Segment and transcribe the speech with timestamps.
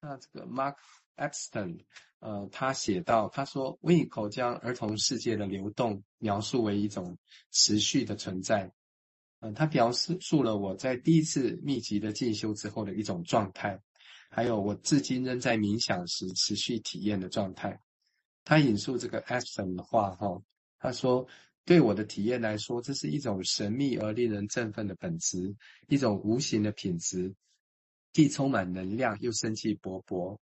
[0.00, 0.76] 那这个 Mark
[1.16, 1.84] Epstein，
[2.20, 7.18] 呃，他写到，他说，温尼口将儿童世界的流动描述为一种
[7.50, 8.72] 持续的存在。
[9.40, 13.80] 嗯、呃，他描述了我在第一次密集的进修之后的一种状态，
[14.30, 17.80] 还有我至今仍在冥想时持续体验的状态。
[18.44, 20.40] 他引述这个 Epstein 的话，哈，
[20.78, 21.26] 他说，
[21.64, 25.56] 对我的体验来说，这是一种神秘而令人振奋的本质，
[25.88, 27.34] 一种无形的品质。
[28.12, 30.38] 既充满能量，又生气勃勃，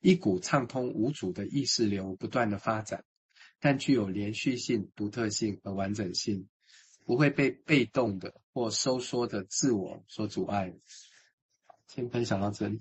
[0.00, 3.04] 一股畅通无阻的意识流不断的发展，
[3.60, 6.48] 但具有连续性、独特性和完整性，
[7.04, 10.74] 不会被被动的或收缩的自我所阻碍。
[11.86, 12.78] 先分享到这里。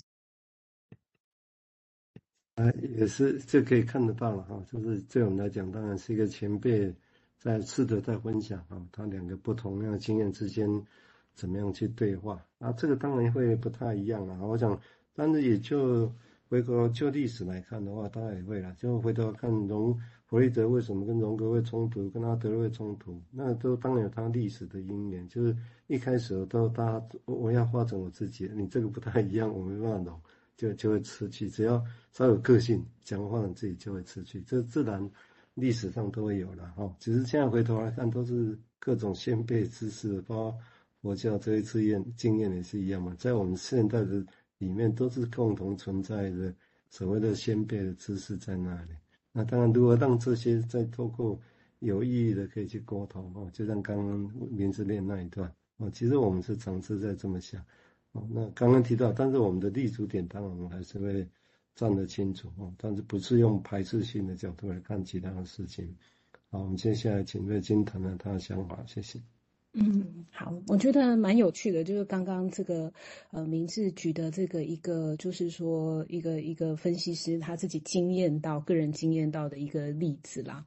[2.56, 6.94] 啊，也是这可以看得到了哈，就是对我们来讲，当然是一个前辈
[7.38, 10.68] 在试着在分享啊，他两个不同样的经验之间。
[11.34, 12.72] 怎么样去对话啊？
[12.74, 14.40] 这个当然会不太一样啊。
[14.42, 14.80] 我想，
[15.14, 16.12] 但是也就
[16.48, 18.74] 回头就历史来看的话，当然也会了。
[18.76, 19.94] 就回头看荣
[20.26, 25.28] 弗洛伊德为什么跟荣格会冲突，跟阿德勒会冲突，那都当然有他历史的因缘。
[25.28, 25.56] 就是
[25.88, 30.22] 一开始都大家我要化成我自己，你这个不太一样，我没办法融，
[30.56, 31.50] 就就会吃去。
[31.50, 35.08] 只要稍有个性，讲话你自己就会吃去，这自然
[35.56, 36.96] 历史上都会有了哈。
[37.00, 40.56] 只是现在回头来看，都是各种先辈知识，包。
[41.04, 44.26] 佛教这一次验经验也是一样嘛，在我们现代的
[44.58, 46.56] 里面都是共同存在的
[46.90, 48.94] 所谓的先辈的知识在那里。
[49.34, 51.38] 那当然，如何让这些再透过
[51.80, 54.18] 有意义的可以去沟通哦，就像刚刚
[54.50, 57.62] 名字练那一段哦，其实我们是尝试在这么想
[58.14, 58.26] 哦。
[58.32, 61.28] 那刚刚提到，但是我们的立足点当然我们还是会
[61.76, 65.94] 站得清楚哦，但是不是用排斥性的角度来看其他的事情。
[66.50, 69.20] 好，我们接下来请瑞金谈谈他的想法，谢谢。
[69.76, 72.94] 嗯，好，我觉得蛮有趣的，就是刚刚这个
[73.32, 80.64] 呃，明志举的这个一个，就是说一个一个分析师他自己经验到个人经验到的一个例子啦，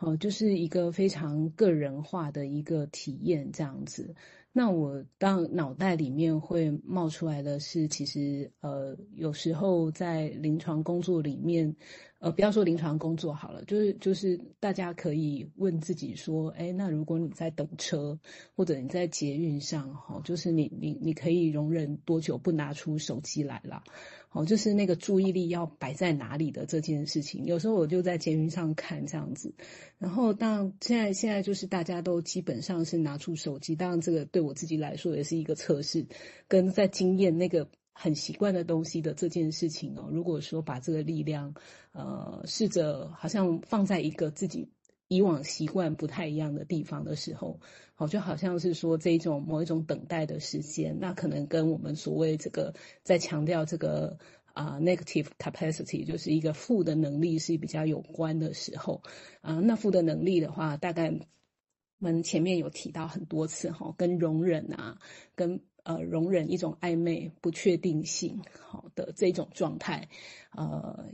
[0.00, 4.14] 哦，就是一个非常个人化的一个体验这样子。
[4.52, 11.74] 那我当脑袋里面会冒出来的是，其实呃，有时候在临床工作里面。
[12.22, 18.16] 呃，不要说临床工作好了，就是就是大家可以问自己说，哎，那如果你在等车，
[18.54, 23.82] 或者你在捷运上，哈，就是你你你可以容忍多久不拿出手机来了？
[24.28, 27.44] 好，就是那个注意力要摆在哪里的这件事情。
[27.44, 29.52] 有时候我就在捷运上看这样子，
[29.98, 36.06] 然后当然现在现在就是大家都基本上是拿出手机，当然这个对我自己来说也是一个测试，
[36.46, 37.68] 跟在经验那个。
[37.94, 41.54] 很习惯的东西的这件事情哦，如果说把这个力量，
[41.92, 44.70] 呃，试着好像放在一个自己
[45.08, 47.60] 以往习惯不太一样的地方的时候，
[47.94, 54.18] 好，就好像是说这一种某一种等待的时间，那可能跟我们所谓这个在强调这个
[54.54, 59.02] 啊、呃、negative capacity，就是一个负的能力是比较有关的时候，
[59.42, 61.18] 啊、那负的能力的话，大概我
[61.98, 64.98] 们前面有提到很多次哈，跟容忍啊，
[65.34, 65.60] 跟。
[65.84, 70.08] 呃，容忍一种暧昧、不确定性，好的这种状态。
[70.54, 71.06] 呃，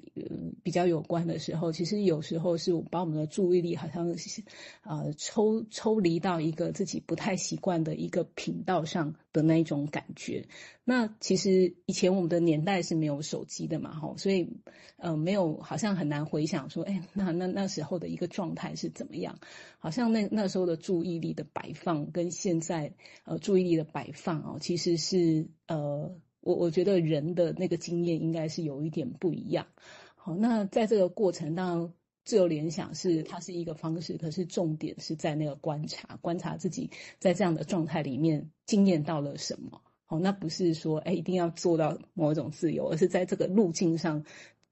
[0.65, 4.43] 比较有关的时候，其实有时候是把我们的注意力好像是
[4.83, 10.47] 呃抽抽离到一个自己不太习惯的一个频道上的那一种感觉。
[10.85, 14.59] 那其实以前我们的年代是没有手机的嘛，哈，所以
[14.97, 19.39] 呃没有好像很难回想说，哎，那那那时候的一个状态是怎么样？
[19.79, 22.93] 好像那那时候的注意力的摆放跟现在
[23.25, 26.15] 呃注意力的摆放哦，其实是呃。
[26.41, 29.67] 我我觉得人的那个经验应该是有一点不一样。
[30.15, 31.93] 好，那在这个过程当中，
[32.29, 39.81] 自由联想是它是一个方式，可是重点是在那个观察，观察自己在这样的状态里面经验到了什么。
[40.05, 44.23] 好，那不是说哎一定要做到某种自由，而是在这个路径上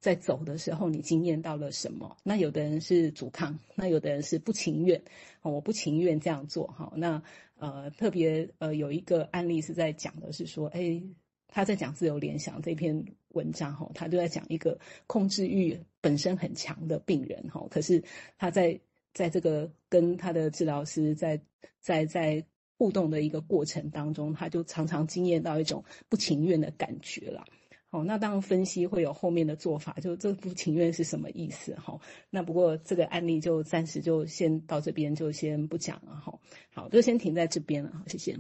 [0.00, 2.19] 在走的时候，你经验到了什么？
[2.22, 5.00] 那有的人是阻抗，那有的人是不情愿。
[5.41, 6.66] 我不情愿这样做。
[6.77, 7.22] 好，那
[7.56, 11.03] 呃特别呃有一个案例是在讲的是说，哎。
[11.49, 13.06] 他在讲自由联想这篇
[13.37, 18.03] 文章哈，他就在讲一个控制欲本身很强的病人哈，可是
[18.39, 18.81] 他在
[19.13, 21.41] 在这个跟他的治疗师在
[21.81, 22.43] 在在
[22.78, 27.45] 互动的一个过程当中，他就常常经验到一种不情愿的感觉了。
[27.89, 31.99] 好，那当然分析会有后面的做法，就这不情愿是什么意思哈？
[32.31, 36.39] 那不过这个案例就暂时就先到这边，就先不讲了哈。
[36.75, 38.37] 好，就先停在这边了，谢谢。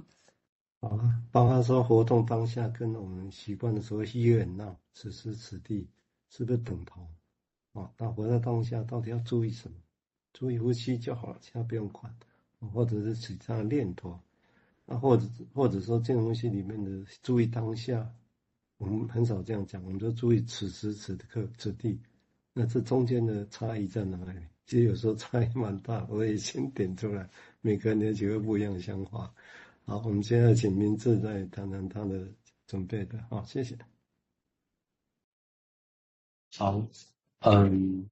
[0.80, 5.88] 好啊，包括说活动当下跟我们习惯的所谓 here and now，此时此地
[6.30, 7.06] 是不是等同？
[7.72, 9.76] 啊，那活在当下到底要注意什么？
[10.32, 12.14] 注意呼吸就好了，其他不用管。
[12.72, 14.18] 或者是其他念头，
[14.86, 18.10] 啊，或者或者说这种东西里面的注意当下，
[18.78, 22.00] 我们很少这样讲，我们就注意此时此刻此地，
[22.54, 24.40] 那这中间的差异在哪里？
[24.64, 27.28] 其实有时候差异蛮大，我也先点出来，
[27.60, 29.32] 每个人也许会不一样的想法。
[29.86, 32.28] 好，我们现在请明志再谈谈他的
[32.66, 33.24] 准备的。
[33.30, 33.78] 好，谢谢。
[36.56, 36.84] 好，
[37.40, 38.10] 嗯。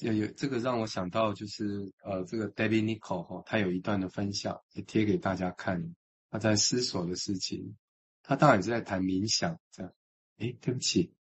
[0.00, 5.94] 有有这个让我想到，就是呃，这个 David Nichol 哈，他有一段的分享也贴给大家看，
[6.30, 7.76] 他在思索的事情，
[8.22, 9.92] 他当然是在谈冥想这样。
[10.38, 11.14] 诶，对不起，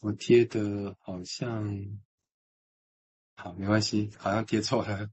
[0.00, 1.98] 我贴的好像，
[3.36, 5.10] 好，没关系，好像贴错了，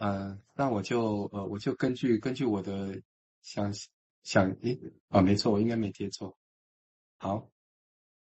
[0.00, 3.02] 呃，那我就呃，我就根据根据我的
[3.42, 3.74] 想
[4.22, 6.38] 想，诶，啊，没错，我应该没贴错。
[7.18, 7.50] 好，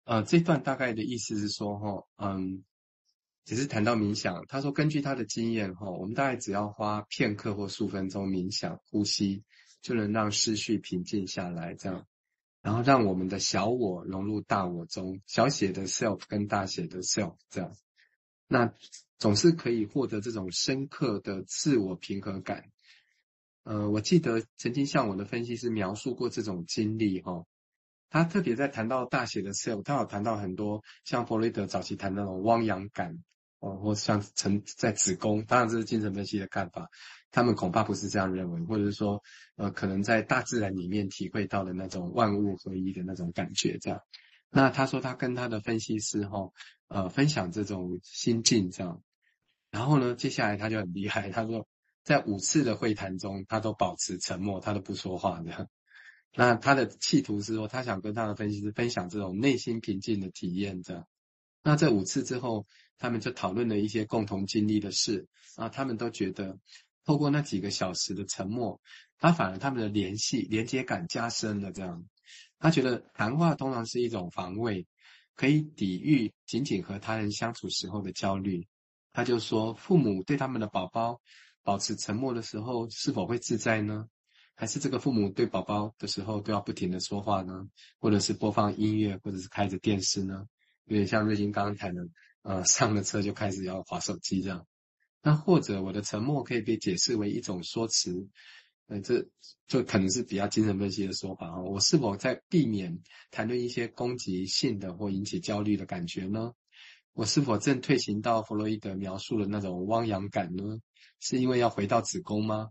[0.03, 2.63] 呃，这段大概的意思是说哈，嗯。
[3.43, 9.43] 只是谈到冥想，他说根据他的经验哈，我们大概只要花片刻或数分钟冥想呼吸，
[9.81, 12.05] 就能让思绪平静下来，这样，
[12.61, 17.75] 然后让我们的小我融入大我中，小写的 self 跟大写的 self 这样，
[18.47, 18.71] 那
[19.21, 22.71] 总是可以获得这种深刻的自我平和感。
[23.63, 27.45] 呃，我记得曾经向我的分析师描述过这种经历哈。
[28.09, 33.23] 他特别在谈到大写的 self，他有谈到很多像弗雷德早期谈那种汪洋感，
[33.59, 36.89] 哦，或像沉在子宫，当然这是精神分析的看法，
[37.29, 39.21] 他们恐怕不是这样认为，或者是说，
[39.55, 44.01] 呃，可能在大自然里面体会到的那种万物合一的那种感觉，这样。
[44.49, 46.49] 那他说他跟他的分析师哈，
[46.87, 49.01] 呃，分享这种心境这样，
[49.71, 51.67] 然后呢，接下来他就很厉害，他说
[52.03, 55.67] 在五次的会谈中，他都保持沉默，他都不说话这样。
[56.33, 61.07] 那他的企图是说，他想跟他的分析师分享这种内心平静的体验，这样。
[61.63, 62.65] 那这五次之后，
[62.97, 66.57] 他们就讨论了一些共同经历的事啊，他们都觉得
[67.05, 68.81] 透过那几个小时的沉默，
[69.19, 72.05] 他反而他们的联系连接感加深了，这样。
[72.59, 74.87] 他觉得谈话通常是一种防卫，
[75.35, 78.67] 可以抵御仅仅和他人相处时候的焦虑。
[79.13, 81.21] 他就说，父母对他们的宝宝
[81.63, 84.07] 保持沉默的时候，是否会自在呢？
[84.55, 87.67] 还是这个父母对宝宝的时候都要不停的说话呢？
[87.99, 90.45] 或者是播放音乐，或者是开着电视呢？
[90.85, 92.07] 有点像瑞金刚刚谈的，
[92.43, 94.67] 呃，上了车就开始要划手机这样。
[95.23, 98.27] 那或者我的沉默可以被解释为一种说辞，
[98.87, 99.27] 呃，这
[99.67, 101.61] 就可能是比较精神分析的说法啊。
[101.61, 106.53] 我是否在避免谈论一些攻击性的或引起焦虑的感觉呢？
[107.13, 110.79] 我是否正退行到弗洛伊德描述的那种汪洋感呢？
[111.19, 112.69] 是因为要回到子宫吗？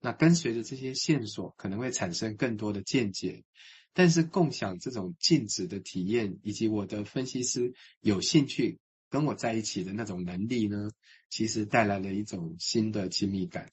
[0.00, 3.44] 那跟随着这些线索，可能会产生更多的见解，
[3.92, 8.78] 但是共享这种静止的体验，以及我的分析师有兴趣
[9.10, 10.90] 跟我在一起的那种能力呢，
[11.28, 13.70] 其实带来了一种新的亲密感。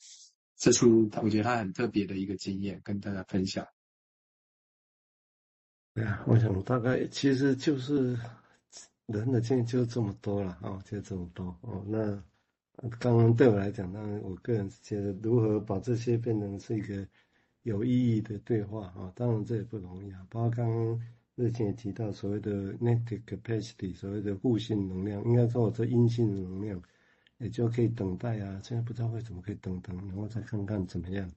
[0.57, 3.65] 这是我觉得他很特别的一个经验，跟大家分享。
[5.93, 8.19] 对啊，我想大概其实就是
[9.09, 12.23] 人的经验就这么多了啊，就这么多哦，那。
[12.97, 17.05] 刚刚对我来讲，当然我个人是觉得如何把这些变成是一个
[17.63, 20.25] 有意义的对话啊，当然这也不容易啊。
[20.29, 21.01] 包括刚刚
[21.35, 26.81] 日前也提到所谓的 net capacity，所谓的互性能量，应该说我这阴性能量
[27.39, 28.61] 也就可以等待啊。
[28.63, 31.29] 现在不知道为什么可以等等，然后再看看怎么样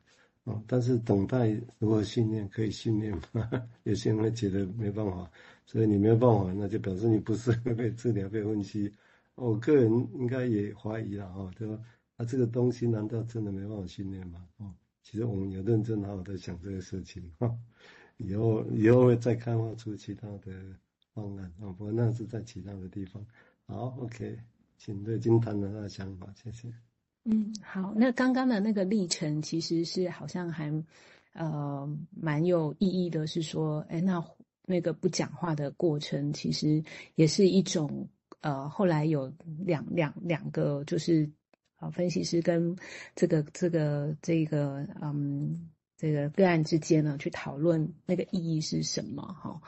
[0.45, 0.63] 啊。
[0.67, 3.51] 但是等待如果训练可以训练吗？
[3.85, 5.31] 有些人会觉得没办法，
[5.67, 8.93] 所以你没有办法，那就表示你不适合被治疗、被分析。
[9.35, 11.79] 我个人应该也怀疑了哈，对吧？
[12.17, 14.47] 那这个东西难道真的没办法训练吗？
[14.59, 17.53] 哦，其实我们有认真好好的想这个事情哈，
[18.19, 20.53] 以后以后会再开发出其他的
[21.15, 23.25] 方案啊，不过那是在其他的地方。
[23.67, 24.39] 好，OK，
[24.77, 26.92] 请瑞金谈谈他的想法，谢谢。
[27.25, 30.73] 嗯，好，那刚刚的那个历程其实是好像还
[31.33, 34.25] 呃蛮有意义的，是说，哎，那
[34.65, 36.83] 那个不讲话的过程其实
[37.15, 38.09] 也是一种。
[38.41, 39.33] 呃，后来有
[39.65, 41.31] 两两两个，就是
[41.77, 42.77] 啊，分析师跟
[43.15, 49.61] 这个这个这个嗯，这个个案之间呢，去讨论那个意义是什么哈。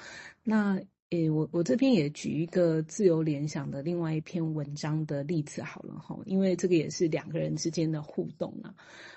[0.42, 0.80] 那
[1.14, 8.74] 诶，我我这边也举一个自由联想的另外一篇文章的例子好了哈，因为这个也是两个人之间的互动啊。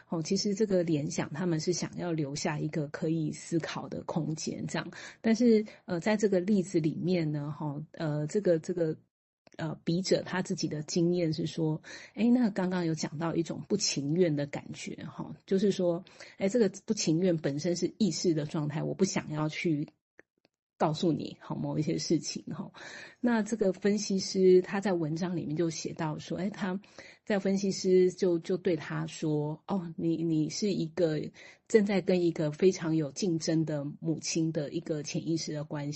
[0.10, 4.92] 哦，其实这个联想他们是想要留下一个可以思考的空间，这样。
[5.22, 8.96] 但是呃，在这个例子里面呢，哈，呃，这个这个。
[9.56, 11.82] 呃，笔者他自己的经验是说，
[12.14, 16.06] 哎，那刚刚有讲到一种不情愿的感觉，哈，就是说，
[16.38, 19.88] 哎，这个不情愿本身是意识的状态，我不想要去
[20.78, 22.72] 告诉你好某一些事情哈。
[23.20, 26.80] 那这个分析师他在文章里面就写到说，哎，他
[27.26, 31.20] 在分析师就就对他说，哦，你你是一个
[31.68, 35.86] 正在跟一个非常有竞争的母亲的一个潜意识的关系